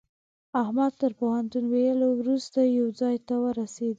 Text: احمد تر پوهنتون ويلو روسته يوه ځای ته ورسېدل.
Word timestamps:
احمد 0.61 0.91
تر 1.01 1.11
پوهنتون 1.19 1.63
ويلو 1.73 2.07
روسته 2.27 2.61
يوه 2.77 2.91
ځای 3.01 3.15
ته 3.27 3.35
ورسېدل. 3.43 3.89